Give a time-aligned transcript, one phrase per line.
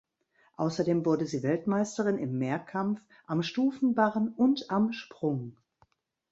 [0.57, 5.55] Außerdem wurde sie Weltmeisterin im Mehrkampf, am Stufenbarren und am Sprung.